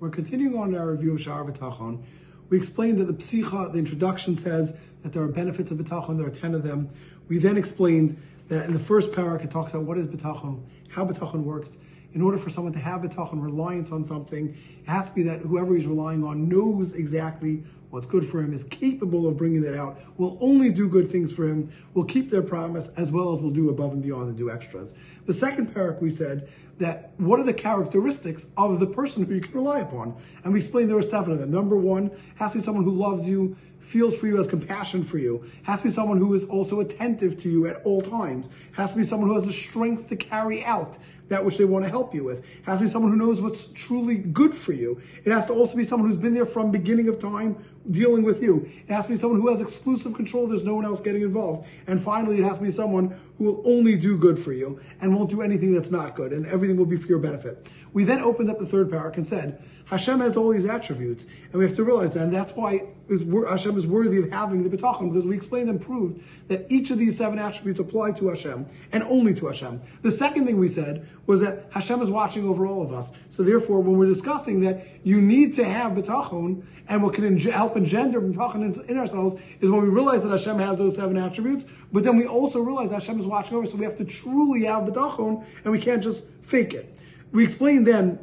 We're 0.00 0.10
continuing 0.10 0.56
on 0.56 0.76
our 0.76 0.92
review 0.92 1.14
of 1.14 1.18
Sha'ar 1.18 1.44
B'tachon. 1.50 2.04
We 2.50 2.56
explained 2.56 2.98
that 3.00 3.06
the 3.06 3.14
psicha, 3.14 3.72
the 3.72 3.80
introduction 3.80 4.38
says 4.38 4.78
that 5.02 5.12
there 5.12 5.24
are 5.24 5.28
benefits 5.28 5.72
of 5.72 5.78
B'tachon, 5.78 6.18
there 6.18 6.28
are 6.28 6.30
10 6.30 6.54
of 6.54 6.62
them. 6.62 6.88
We 7.26 7.38
then 7.38 7.56
explained 7.56 8.16
that 8.46 8.66
in 8.66 8.74
the 8.74 8.78
first 8.78 9.10
parak 9.10 9.44
it 9.44 9.50
talks 9.50 9.72
about 9.72 9.86
what 9.86 9.98
is 9.98 10.06
B'tachon, 10.06 10.62
how 10.90 11.04
B'tachon 11.04 11.42
works. 11.42 11.78
In 12.14 12.22
order 12.22 12.38
for 12.38 12.48
someone 12.48 12.72
to 12.72 12.78
have 12.78 13.02
B'tachon, 13.02 13.42
reliance 13.42 13.92
on 13.92 14.02
something, 14.04 14.48
it 14.48 14.88
has 14.88 15.10
to 15.10 15.14
be 15.14 15.22
that 15.24 15.40
whoever 15.40 15.74
he's 15.74 15.86
relying 15.86 16.24
on 16.24 16.48
knows 16.48 16.94
exactly 16.94 17.64
what's 17.90 18.06
good 18.06 18.24
for 18.24 18.40
him, 18.40 18.52
is 18.52 18.64
capable 18.64 19.26
of 19.26 19.36
bringing 19.36 19.62
that 19.62 19.76
out, 19.76 19.98
will 20.18 20.36
only 20.40 20.70
do 20.70 20.88
good 20.88 21.10
things 21.10 21.32
for 21.32 21.46
him, 21.46 21.70
will 21.94 22.04
keep 22.04 22.30
their 22.30 22.42
promise, 22.42 22.90
as 22.96 23.12
well 23.12 23.32
as 23.32 23.40
will 23.40 23.50
do 23.50 23.70
above 23.70 23.92
and 23.92 24.02
beyond 24.02 24.28
and 24.28 24.36
do 24.36 24.50
extras. 24.50 24.94
The 25.26 25.32
second 25.32 25.74
parak 25.74 26.00
we 26.00 26.10
said 26.10 26.48
that 26.78 27.12
what 27.16 27.40
are 27.40 27.44
the 27.44 27.54
characteristics 27.54 28.50
of 28.56 28.78
the 28.80 28.86
person 28.86 29.24
who 29.24 29.34
you 29.34 29.40
can 29.40 29.52
rely 29.52 29.80
upon? 29.80 30.16
And 30.44 30.52
we 30.52 30.58
explained 30.58 30.90
there 30.90 30.98
are 30.98 31.02
seven 31.02 31.32
of 31.32 31.38
them. 31.38 31.50
Number 31.50 31.76
one, 31.76 32.10
has 32.36 32.52
to 32.52 32.58
be 32.58 32.64
someone 32.64 32.84
who 32.84 32.92
loves 32.92 33.28
you, 33.28 33.56
feels 33.88 34.16
for 34.16 34.26
you, 34.26 34.36
has 34.36 34.46
compassion 34.46 35.02
for 35.02 35.18
you. 35.18 35.44
Has 35.62 35.80
to 35.80 35.88
be 35.88 35.90
someone 35.90 36.18
who 36.18 36.34
is 36.34 36.44
also 36.44 36.80
attentive 36.80 37.40
to 37.42 37.50
you 37.50 37.66
at 37.66 37.82
all 37.84 38.02
times. 38.02 38.48
Has 38.72 38.92
to 38.92 38.98
be 38.98 39.04
someone 39.04 39.28
who 39.28 39.34
has 39.34 39.46
the 39.46 39.52
strength 39.52 40.08
to 40.08 40.16
carry 40.16 40.64
out 40.64 40.98
that 41.28 41.44
which 41.44 41.58
they 41.58 41.64
want 41.64 41.84
to 41.84 41.90
help 41.90 42.14
you 42.14 42.24
with. 42.24 42.44
Has 42.64 42.78
to 42.78 42.84
be 42.84 42.90
someone 42.90 43.12
who 43.12 43.18
knows 43.18 43.40
what's 43.40 43.64
truly 43.72 44.16
good 44.16 44.54
for 44.54 44.72
you. 44.72 45.00
It 45.24 45.32
has 45.32 45.46
to 45.46 45.52
also 45.52 45.76
be 45.76 45.84
someone 45.84 46.08
who's 46.08 46.18
been 46.18 46.34
there 46.34 46.46
from 46.46 46.70
beginning 46.70 47.08
of 47.08 47.18
time 47.18 47.56
dealing 47.90 48.22
with 48.22 48.42
you. 48.42 48.66
It 48.86 48.92
has 48.92 49.06
to 49.06 49.12
be 49.12 49.16
someone 49.16 49.40
who 49.40 49.48
has 49.48 49.62
exclusive 49.62 50.14
control. 50.14 50.46
There's 50.46 50.64
no 50.64 50.74
one 50.74 50.84
else 50.84 51.00
getting 51.00 51.22
involved. 51.22 51.68
And 51.86 52.00
finally, 52.00 52.38
it 52.38 52.44
has 52.44 52.58
to 52.58 52.64
be 52.64 52.70
someone 52.70 53.18
who 53.36 53.44
will 53.44 53.62
only 53.64 53.96
do 53.96 54.16
good 54.16 54.38
for 54.38 54.52
you 54.52 54.80
and 55.00 55.14
won't 55.14 55.30
do 55.30 55.42
anything 55.42 55.74
that's 55.74 55.90
not 55.90 56.14
good, 56.14 56.32
and 56.32 56.46
everything 56.46 56.76
will 56.76 56.86
be 56.86 56.96
for 56.96 57.08
your 57.08 57.18
benefit. 57.18 57.66
We 57.92 58.04
then 58.04 58.20
opened 58.20 58.50
up 58.50 58.58
the 58.58 58.66
third 58.66 58.90
parak 58.90 59.16
and 59.16 59.26
said, 59.26 59.62
Hashem 59.86 60.20
has 60.20 60.36
all 60.36 60.50
these 60.50 60.66
attributes, 60.66 61.26
and 61.44 61.54
we 61.54 61.64
have 61.64 61.76
to 61.76 61.84
realize 61.84 62.14
that, 62.14 62.24
and 62.24 62.32
that's 62.32 62.52
why 62.52 62.88
Hashem 63.08 63.76
is 63.76 63.86
worthy 63.86 64.18
of 64.18 64.30
having 64.30 64.62
the 64.62 64.76
bitachon, 64.76 65.10
because 65.10 65.26
we 65.26 65.34
explained 65.34 65.70
and 65.70 65.80
proved 65.80 66.22
that 66.48 66.66
each 66.68 66.90
of 66.90 66.98
these 66.98 67.16
seven 67.16 67.38
attributes 67.38 67.80
apply 67.80 68.12
to 68.12 68.28
Hashem, 68.28 68.66
and 68.92 69.02
only 69.04 69.34
to 69.34 69.46
Hashem. 69.46 69.80
The 70.02 70.10
second 70.10 70.46
thing 70.46 70.58
we 70.58 70.68
said 70.68 71.06
was 71.26 71.40
that 71.40 71.66
Hashem 71.70 72.02
is 72.02 72.10
watching 72.10 72.48
over 72.48 72.66
all 72.66 72.82
of 72.82 72.92
us. 72.92 73.12
So 73.28 73.42
therefore, 73.42 73.80
when 73.80 73.98
we're 73.98 74.06
discussing 74.06 74.60
that 74.60 74.86
you 75.02 75.20
need 75.20 75.52
to 75.54 75.64
have 75.64 75.92
bitachon, 75.92 76.64
and 76.88 77.02
what 77.02 77.14
can 77.14 77.38
help 77.38 77.76
engender 77.76 78.20
bitachon 78.20 78.88
in 78.88 78.98
ourselves, 78.98 79.36
is 79.60 79.70
when 79.70 79.82
we 79.82 79.88
realize 79.88 80.22
that 80.22 80.30
Hashem 80.30 80.58
has 80.58 80.78
those 80.78 80.96
seven 80.96 81.16
attributes, 81.16 81.66
but 81.92 82.04
then 82.04 82.16
we 82.16 82.26
also 82.26 82.60
realize 82.60 82.90
Hashem 82.90 83.18
is 83.18 83.26
watching 83.26 83.56
over, 83.56 83.66
so 83.66 83.76
we 83.76 83.84
have 83.84 83.96
to 83.96 84.04
truly 84.04 84.64
have 84.64 84.84
bitachon, 84.84 85.44
and 85.64 85.72
we 85.72 85.80
can't 85.80 86.02
just 86.02 86.24
fake 86.42 86.74
it. 86.74 86.94
We 87.32 87.44
explained 87.44 87.86
then 87.86 88.18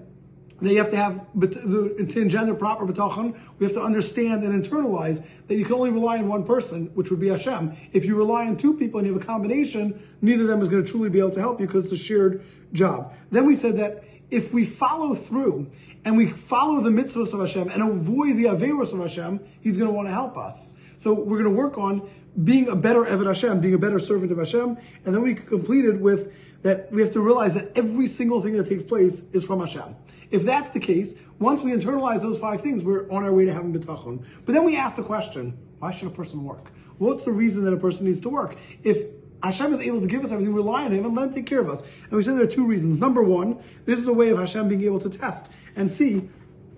that 0.61 0.71
you 0.71 0.77
have 0.77 0.89
to 0.91 0.95
have 0.95 1.25
to 1.41 2.21
engender 2.21 2.53
proper 2.53 2.85
bitachon. 2.85 3.37
We 3.59 3.65
have 3.65 3.73
to 3.73 3.81
understand 3.81 4.43
and 4.43 4.63
internalize 4.63 5.25
that 5.47 5.55
you 5.55 5.65
can 5.65 5.75
only 5.75 5.91
rely 5.91 6.17
on 6.17 6.27
one 6.27 6.45
person, 6.45 6.87
which 6.93 7.11
would 7.11 7.19
be 7.19 7.29
Hashem. 7.29 7.73
If 7.91 8.05
you 8.05 8.15
rely 8.15 8.47
on 8.47 8.57
two 8.57 8.77
people 8.77 8.99
and 8.99 9.07
you 9.07 9.13
have 9.13 9.21
a 9.21 9.25
combination, 9.25 9.99
neither 10.21 10.43
of 10.43 10.49
them 10.49 10.61
is 10.61 10.69
going 10.69 10.85
to 10.85 10.89
truly 10.89 11.09
be 11.09 11.19
able 11.19 11.31
to 11.31 11.39
help 11.39 11.59
you 11.59 11.67
because 11.67 11.85
it's 11.85 11.93
a 11.93 11.97
shared 11.97 12.43
job. 12.71 13.13
Then 13.31 13.45
we 13.45 13.55
said 13.55 13.77
that 13.77 14.03
if 14.31 14.53
we 14.53 14.65
follow 14.65 15.13
through 15.13 15.69
and 16.03 16.17
we 16.17 16.31
follow 16.31 16.81
the 16.81 16.89
mitzvahs 16.89 17.33
of 17.33 17.39
Hashem 17.39 17.69
and 17.69 17.81
avoid 17.81 18.37
the 18.37 18.45
averos 18.45 18.93
of 18.93 18.99
Hashem, 18.99 19.39
He's 19.61 19.77
going 19.77 19.89
to 19.89 19.93
want 19.93 20.07
to 20.07 20.13
help 20.13 20.37
us. 20.37 20.73
So 20.97 21.13
we're 21.13 21.41
going 21.41 21.55
to 21.55 21.57
work 21.57 21.77
on 21.77 22.09
being 22.43 22.67
a 22.67 22.75
better 22.75 23.03
Eved 23.03 23.27
Hashem, 23.27 23.61
being 23.61 23.73
a 23.73 23.79
better 23.79 23.99
servant 23.99 24.31
of 24.31 24.37
Hashem, 24.37 24.77
and 25.05 25.15
then 25.15 25.21
we 25.21 25.35
completed 25.35 26.01
with 26.01 26.61
that 26.63 26.91
we 26.91 27.01
have 27.01 27.13
to 27.13 27.21
realize 27.21 27.53
that 27.53 27.77
every 27.77 28.07
single 28.07 28.41
thing 28.41 28.53
that 28.53 28.67
takes 28.67 28.83
place 28.83 29.23
is 29.33 29.43
from 29.43 29.59
Hashem. 29.59 29.95
If 30.31 30.43
that's 30.43 30.71
the 30.71 30.79
case, 30.79 31.21
once 31.37 31.61
we 31.61 31.71
internalize 31.71 32.23
those 32.23 32.39
five 32.39 32.61
things, 32.61 32.83
we're 32.83 33.09
on 33.11 33.23
our 33.23 33.31
way 33.31 33.45
to 33.45 33.53
having 33.53 33.71
bitachon. 33.71 34.25
But 34.45 34.53
then 34.53 34.63
we 34.63 34.75
ask 34.75 34.95
the 34.95 35.03
question, 35.03 35.57
why 35.77 35.91
should 35.91 36.07
a 36.07 36.11
person 36.11 36.43
work? 36.43 36.71
What's 36.97 37.23
the 37.23 37.31
reason 37.31 37.65
that 37.65 37.73
a 37.73 37.77
person 37.77 38.07
needs 38.07 38.19
to 38.21 38.29
work? 38.29 38.57
If 38.83 39.05
Hashem 39.43 39.73
is 39.73 39.79
able 39.81 40.01
to 40.01 40.07
give 40.07 40.23
us 40.23 40.31
everything, 40.31 40.55
rely 40.55 40.85
on 40.85 40.91
Him 40.91 41.05
and 41.05 41.15
let 41.15 41.27
Him 41.27 41.33
take 41.33 41.45
care 41.45 41.59
of 41.59 41.69
us. 41.69 41.83
And 42.03 42.13
we 42.13 42.23
said 42.23 42.35
there 42.35 42.45
are 42.45 42.47
two 42.47 42.65
reasons. 42.65 42.97
Number 42.97 43.23
one, 43.23 43.61
this 43.85 43.99
is 43.99 44.07
a 44.07 44.13
way 44.13 44.29
of 44.29 44.39
Hashem 44.39 44.67
being 44.67 44.83
able 44.83 44.99
to 45.01 45.09
test 45.09 45.51
and 45.75 45.91
see 45.91 46.27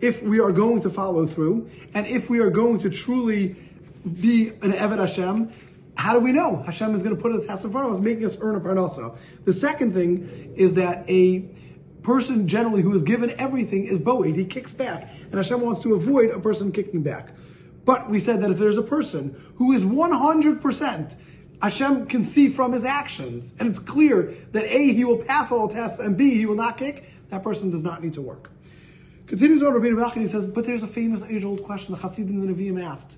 if 0.01 0.21
we 0.21 0.39
are 0.39 0.51
going 0.51 0.81
to 0.81 0.89
follow 0.89 1.25
through 1.25 1.69
and 1.93 2.05
if 2.07 2.29
we 2.29 2.39
are 2.39 2.49
going 2.49 2.79
to 2.79 2.89
truly 2.89 3.55
be 4.07 4.49
an 4.49 4.71
Eved 4.71 4.99
Hashem 4.99 5.51
how 5.97 6.13
do 6.13 6.19
we 6.19 6.31
know 6.31 6.61
Hashem 6.63 6.93
is 6.93 7.01
going 7.01 7.15
to 7.15 7.21
put 7.21 7.31
us 7.31 7.63
of 7.63 7.75
us, 7.75 7.99
making 7.99 8.25
us 8.25 8.37
earn 8.39 8.55
a 8.55 8.59
parnasa? 8.59 9.17
The 9.43 9.53
second 9.53 9.93
thing 9.93 10.53
is 10.55 10.75
that 10.75 11.09
a 11.09 11.49
person 12.03 12.47
generally 12.47 12.83
who 12.83 12.93
is 12.93 13.03
given 13.03 13.31
everything 13.31 13.85
is 13.85 13.99
boed. 13.99 14.35
He 14.35 14.45
kicks 14.45 14.73
back, 14.73 15.09
and 15.23 15.33
Hashem 15.33 15.59
wants 15.59 15.81
to 15.81 15.95
avoid 15.95 16.29
a 16.29 16.39
person 16.39 16.71
kicking 16.71 17.01
back. 17.01 17.31
But 17.83 18.09
we 18.09 18.19
said 18.19 18.41
that 18.41 18.51
if 18.51 18.59
there's 18.59 18.77
a 18.77 18.83
person 18.83 19.41
who 19.55 19.71
is 19.71 19.83
100%, 19.83 21.15
Hashem 21.61 22.05
can 22.05 22.23
see 22.23 22.49
from 22.49 22.73
his 22.73 22.85
actions, 22.85 23.55
and 23.59 23.67
it's 23.67 23.79
clear 23.79 24.31
that 24.51 24.65
A, 24.65 24.93
he 24.93 25.03
will 25.03 25.17
pass 25.17 25.51
all 25.51 25.67
tests, 25.67 25.99
and 25.99 26.15
B, 26.15 26.35
he 26.35 26.45
will 26.45 26.55
not 26.55 26.77
kick, 26.77 27.09
that 27.29 27.43
person 27.43 27.71
does 27.71 27.83
not 27.83 28.03
need 28.03 28.13
to 28.13 28.21
work. 28.21 28.51
Continues 29.25 29.63
on 29.63 29.73
Rabbi 29.73 29.95
Bach, 29.99 30.13
he 30.13 30.27
says, 30.27 30.45
but 30.45 30.65
there's 30.65 30.83
a 30.83 30.87
famous 30.87 31.23
age-old 31.23 31.63
question 31.63 31.95
the 31.95 32.01
Hasidim 32.01 32.41
and 32.41 32.55
the 32.55 32.63
Nevi'im 32.63 32.81
asked. 32.81 33.17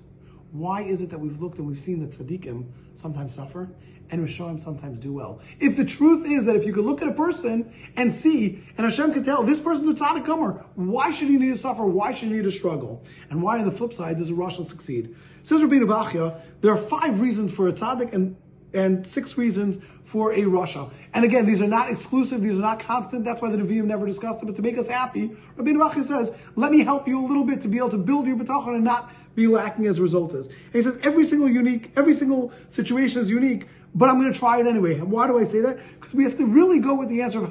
Why 0.52 0.82
is 0.82 1.00
it 1.00 1.10
that 1.10 1.20
we've 1.20 1.40
looked 1.40 1.58
and 1.58 1.66
we've 1.66 1.78
seen 1.78 2.00
that 2.00 2.10
tzaddikim 2.10 2.66
sometimes 2.94 3.34
suffer 3.34 3.70
and 4.10 4.26
Reshaim 4.26 4.60
sometimes 4.60 4.98
do 4.98 5.12
well? 5.12 5.40
If 5.60 5.76
the 5.76 5.84
truth 5.84 6.26
is 6.26 6.44
that 6.46 6.56
if 6.56 6.66
you 6.66 6.72
could 6.72 6.84
look 6.84 7.02
at 7.02 7.08
a 7.08 7.14
person 7.14 7.72
and 7.96 8.10
see, 8.10 8.62
and 8.76 8.84
Hashem 8.84 9.12
can 9.12 9.24
tell 9.24 9.42
this 9.44 9.60
person's 9.60 9.88
a 9.88 10.04
tzaddik 10.04 10.26
gamur, 10.26 10.64
why 10.74 11.10
should 11.10 11.28
he 11.28 11.36
need 11.36 11.50
to 11.50 11.58
suffer? 11.58 11.84
Why 11.84 12.12
should 12.12 12.28
he 12.28 12.34
need 12.34 12.44
to 12.44 12.50
struggle? 12.50 13.04
And 13.30 13.42
why 13.42 13.58
on 13.58 13.64
the 13.64 13.70
flip 13.70 13.92
side 13.92 14.16
does 14.16 14.30
a 14.30 14.34
Rasha 14.34 14.66
succeed? 14.66 15.14
Says 15.42 15.62
Rabbi 15.62 15.76
Bachya, 15.76 16.40
there 16.60 16.72
are 16.72 16.76
five 16.76 17.20
reasons 17.20 17.52
for 17.52 17.68
a 17.68 17.72
tzaddik 17.72 18.12
and 18.12 18.36
and 18.72 19.06
six 19.06 19.36
reasons 19.36 19.78
for 20.04 20.32
a 20.32 20.42
Rasha. 20.42 20.92
And 21.14 21.24
again, 21.24 21.46
these 21.46 21.60
are 21.60 21.68
not 21.68 21.90
exclusive, 21.90 22.42
these 22.42 22.58
are 22.58 22.62
not 22.62 22.80
constant. 22.80 23.24
That's 23.24 23.42
why 23.42 23.50
the 23.50 23.58
Nevi'im 23.58 23.84
never 23.84 24.06
discussed 24.06 24.42
it. 24.42 24.46
But 24.46 24.56
to 24.56 24.62
make 24.62 24.78
us 24.78 24.88
happy, 24.88 25.32
Rabbi 25.56 25.72
Bachya 25.72 26.04
says, 26.04 26.36
let 26.56 26.72
me 26.72 26.84
help 26.84 27.06
you 27.08 27.24
a 27.24 27.26
little 27.26 27.44
bit 27.44 27.60
to 27.62 27.68
be 27.68 27.78
able 27.78 27.90
to 27.90 27.98
build 27.98 28.26
your 28.26 28.36
bitachon 28.36 28.74
and 28.74 28.84
not 28.84 29.12
be 29.34 29.46
lacking 29.46 29.86
as 29.86 29.98
a 29.98 30.02
result 30.02 30.34
is. 30.34 30.46
And 30.48 30.72
he 30.72 30.82
says 30.82 30.98
every 31.02 31.24
single 31.24 31.48
unique, 31.48 31.92
every 31.96 32.14
single 32.14 32.52
situation 32.68 33.22
is 33.22 33.30
unique, 33.30 33.68
but 33.94 34.08
I'm 34.08 34.20
going 34.20 34.32
to 34.32 34.38
try 34.38 34.60
it 34.60 34.66
anyway. 34.66 34.94
And 34.94 35.10
why 35.10 35.26
do 35.26 35.36
I 35.38 35.44
say 35.44 35.60
that? 35.62 35.78
Because 35.94 36.14
we 36.14 36.22
have 36.24 36.36
to 36.36 36.46
really 36.46 36.78
go 36.78 36.94
with 36.94 37.08
the 37.08 37.22
answer 37.22 37.42
of 37.42 37.50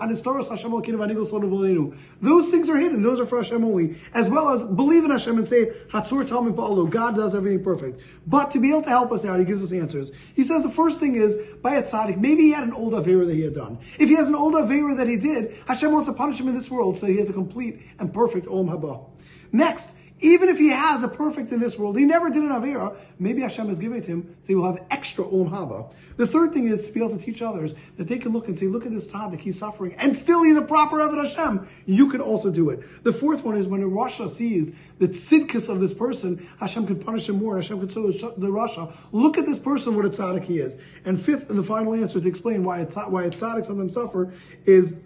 Those 2.22 2.50
things 2.50 2.70
are 2.70 2.78
hidden. 2.78 3.02
Those 3.02 3.20
are 3.20 3.26
for 3.26 3.38
Hashem 3.40 3.64
only. 3.64 3.98
As 4.14 4.30
well 4.30 4.50
as 4.50 4.64
believe 4.64 5.04
in 5.04 5.12
Hashem 5.12 5.38
and 5.38 5.48
say, 5.48 5.66
Hatzur 5.90 6.26
Tamim 6.26 6.54
Pa'alo. 6.54 6.90
God 6.90 7.16
does 7.18 7.36
everything 7.36 7.62
perfect. 7.64 8.00
But 8.26 8.52
to 8.52 8.60
be 8.60 8.70
able 8.70 8.84
to 8.84 8.90
help 8.90 9.12
us 9.12 9.26
out, 9.26 9.40
he 9.40 9.46
gives 9.46 9.64
us 9.64 9.74
answers. 9.74 10.12
He 10.34 10.44
says 10.44 10.64
the 10.64 10.70
first 10.70 11.02
thing 11.02 11.16
is, 11.16 11.38
by 11.62 11.76
a 11.76 11.82
tzaddik, 11.82 12.18
maybe 12.18 12.44
he 12.44 12.52
had 12.52 12.64
an 12.64 12.72
old 12.74 12.94
Avera 12.94 13.26
that 13.26 13.36
he 13.36 13.42
had 13.42 13.56
done. 13.56 13.80
If 14.00 14.08
he 14.08 14.16
has 14.16 14.28
an 14.28 14.36
old 14.36 14.54
Avera 14.54 14.96
that 14.96 15.10
he 15.10 15.18
did, 15.18 15.56
Hashem 15.68 15.92
wants 15.92 16.08
to 16.08 16.14
punish 16.14 16.40
him 16.40 16.48
in 16.48 16.56
this 16.56 16.72
world 16.72 16.98
so 16.98 17.06
he 17.06 17.18
has 17.18 17.30
a 17.30 17.34
complete 17.34 17.82
and 18.00 18.14
perfect 18.14 18.48
Olam 18.48 18.70
Haba. 18.70 19.10
Next, 19.52 19.96
even 20.20 20.50
if 20.50 20.58
he 20.58 20.70
has 20.70 21.04
a 21.04 21.08
perfect 21.08 21.52
in 21.52 21.60
this 21.60 21.78
world, 21.78 21.98
he 21.98 22.06
never 22.06 22.30
did 22.30 22.44
an 22.44 22.50
Avera, 22.50 22.98
maybe 23.18 23.42
Hashem 23.42 23.70
is 23.70 23.80
giving 23.80 24.00
it 24.00 24.06
to 24.06 24.12
him, 24.12 24.36
so 24.42 24.48
he 24.48 24.56
will 24.56 24.66
have 24.66 24.86
extra 24.92 25.24
Olam 25.24 25.50
Haba. 25.50 25.94
The 26.18 26.28
third 26.28 26.54
thing 26.54 26.68
is 26.68 26.88
to 26.88 26.94
be 26.94 27.00
able 27.00 27.18
to 27.18 27.24
teach 27.24 27.42
others 27.42 27.76
that 27.98 28.08
they 28.08 28.18
can 28.18 28.34
look 28.34 28.48
and 28.48 28.58
say, 28.58 28.68
look 28.68 28.86
at 28.86 28.92
this 28.92 29.12
tzaddik, 29.12 29.40
he's 29.40 29.58
suffering, 29.58 29.96
and 29.98 30.16
still 30.16 30.44
he's 30.44 30.58
a 30.58 30.62
proper 30.62 30.98
Eved 30.98 31.18
Hashem. 31.18 31.68
You 31.86 32.10
can 32.10 32.22
also 32.22 32.52
do 32.52 32.70
it. 32.70 32.82
The 33.04 33.14
fourth 33.14 33.44
one 33.44 33.56
is 33.56 33.68
when 33.68 33.82
a 33.82 33.88
Rasha 33.88 34.28
sees 34.28 34.74
the 35.00 35.08
tzidkus 35.08 35.70
of 35.70 35.80
this 35.80 35.94
person, 35.94 36.46
Hashem 36.60 36.88
can 36.88 37.00
punish 37.00 37.30
him 37.30 37.38
more, 37.38 37.56
Hashem 37.56 37.80
can 37.80 37.90
show 37.90 38.12
the 38.12 38.48
Rasha, 38.48 38.94
look 39.12 39.38
at 39.38 39.46
this 39.46 39.60
person, 39.60 39.96
what 39.96 40.06
a 40.06 40.10
tzaddik 40.10 40.44
he 40.44 40.58
is. 40.60 40.78
And 41.06 41.22
fifth, 41.22 41.50
and 41.50 41.58
the 41.58 41.64
final 41.64 41.94
answer 41.94 42.20
to 42.20 42.28
explain 42.28 42.64
why 42.64 42.80
a, 42.80 42.86
why 43.10 43.24
a 43.24 43.30
tzaddik 43.30 43.66
sometimes 43.66 43.94
suffer 43.94 44.34
is 44.66 45.00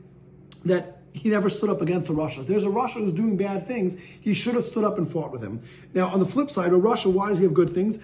that 0.66 1.03
he 1.14 1.30
never 1.30 1.48
stood 1.48 1.70
up 1.70 1.82
against 1.82 2.10
a 2.10 2.14
Rasha. 2.14 2.40
If 2.40 2.48
there's 2.48 2.66
a 2.66 2.70
Rasha 2.70 2.96
who's 2.96 3.14
doing 3.14 3.38
bad 3.38 3.66
things, 3.66 3.96
he 3.96 4.34
should 4.34 4.56
have 4.56 4.64
stood 4.64 4.84
up 4.84 4.98
and 4.98 5.10
fought 5.10 5.32
with 5.32 5.42
him. 5.42 5.62
Now, 5.94 6.08
on 6.08 6.20
the 6.20 6.26
flip 6.26 6.50
side, 6.50 6.74
a 6.74 6.76
Rasha, 6.76 7.12
why 7.12 7.30
does 7.30 7.38
he 7.38 7.46
have 7.46 7.54
good 7.54 7.70
things? 7.70 8.00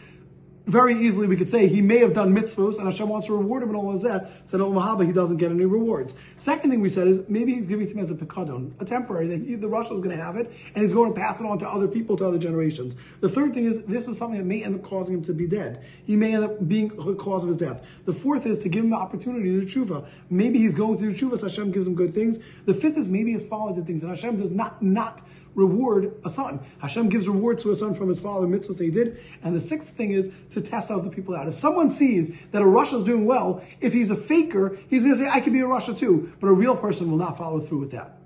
Very 0.69 0.93
easily 0.93 1.25
we 1.25 1.35
could 1.35 1.49
say 1.49 1.67
he 1.67 1.81
may 1.81 1.97
have 1.97 2.13
done 2.13 2.35
mitzvahs 2.35 2.77
and 2.77 2.85
Hashem 2.85 3.09
wants 3.09 3.25
to 3.25 3.33
reward 3.33 3.63
him 3.63 3.71
in 3.71 3.75
all 3.75 3.91
of 3.91 4.03
that. 4.03 4.29
So 4.47 4.55
in 4.55 4.63
Olam 4.63 4.79
Haba 4.79 5.03
he 5.03 5.11
doesn't 5.11 5.37
get 5.37 5.49
any 5.49 5.65
rewards. 5.65 6.13
Second 6.37 6.69
thing 6.69 6.79
we 6.79 6.89
said 6.89 7.07
is 7.07 7.27
maybe 7.27 7.55
he's 7.55 7.67
giving 7.67 7.87
it 7.87 7.89
to 7.89 7.95
him 7.95 8.03
as 8.03 8.11
a 8.11 8.15
pekadon, 8.15 8.79
a 8.79 8.85
temporary, 8.85 9.27
he, 9.39 9.55
the 9.55 9.67
Rasha 9.67 9.93
is 9.93 9.99
going 9.99 10.15
to 10.15 10.23
have 10.23 10.35
it 10.35 10.53
and 10.75 10.83
he's 10.83 10.93
going 10.93 11.11
to 11.11 11.19
pass 11.19 11.41
it 11.41 11.47
on 11.47 11.57
to 11.57 11.67
other 11.67 11.87
people, 11.87 12.15
to 12.17 12.25
other 12.25 12.37
generations. 12.37 12.95
The 13.19 13.29
third 13.29 13.55
thing 13.55 13.65
is 13.65 13.83
this 13.85 14.07
is 14.07 14.15
something 14.19 14.37
that 14.37 14.45
may 14.45 14.63
end 14.63 14.75
up 14.75 14.83
causing 14.83 15.15
him 15.15 15.23
to 15.23 15.33
be 15.33 15.47
dead. 15.47 15.83
He 16.05 16.15
may 16.15 16.35
end 16.35 16.43
up 16.43 16.67
being 16.67 16.89
the 16.89 17.15
cause 17.15 17.41
of 17.41 17.47
his 17.47 17.57
death. 17.57 17.83
The 18.05 18.13
fourth 18.13 18.45
is 18.45 18.59
to 18.59 18.69
give 18.69 18.83
him 18.83 18.91
the 18.91 18.97
opportunity 18.97 19.59
to 19.59 19.65
tshuva. 19.65 20.07
Maybe 20.29 20.59
he's 20.59 20.75
going 20.75 20.99
to 20.99 21.05
tshuva, 21.05 21.39
so 21.39 21.47
Hashem 21.47 21.71
gives 21.71 21.87
him 21.87 21.95
good 21.95 22.13
things. 22.13 22.37
The 22.65 22.75
fifth 22.75 22.99
is 22.99 23.09
maybe 23.09 23.31
he's 23.31 23.43
followed 23.43 23.75
the 23.75 23.83
things 23.83 24.03
and 24.03 24.11
Hashem 24.11 24.37
does 24.37 24.51
not 24.51 24.83
not 24.83 25.23
reward 25.55 26.13
a 26.23 26.29
son. 26.29 26.59
Hashem 26.79 27.09
gives 27.09 27.27
rewards 27.27 27.63
to 27.63 27.71
a 27.71 27.75
son 27.75 27.93
from 27.95 28.09
his 28.09 28.19
father, 28.19 28.47
mitzvahs 28.47 28.79
he 28.79 28.91
did. 28.91 29.19
And 29.43 29.55
the 29.55 29.61
sixth 29.61 29.95
thing 29.95 30.11
is 30.11 30.31
to 30.51 30.58
test 30.61 30.91
out 30.91 31.03
the 31.03 31.09
people 31.09 31.35
out. 31.35 31.47
If 31.47 31.55
someone 31.55 31.89
sees 31.89 32.45
that 32.47 32.61
a 32.61 32.65
Rasha 32.65 32.95
is 32.95 33.03
doing 33.03 33.25
well, 33.25 33.63
if 33.81 33.93
he's 33.93 34.11
a 34.11 34.15
faker, 34.15 34.77
he's 34.89 35.03
going 35.03 35.15
to 35.15 35.23
say, 35.23 35.29
I 35.29 35.39
can 35.39 35.53
be 35.53 35.59
a 35.59 35.65
Rasha 35.65 35.97
too. 35.97 36.33
But 36.39 36.47
a 36.47 36.53
real 36.53 36.75
person 36.75 37.09
will 37.09 37.17
not 37.17 37.37
follow 37.37 37.59
through 37.59 37.79
with 37.79 37.91
that. 37.91 38.18